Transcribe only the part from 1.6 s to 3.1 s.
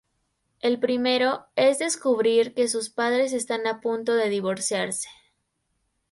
descubrir que sus